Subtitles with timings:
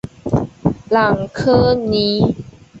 [0.89, 2.35] 朗科尼。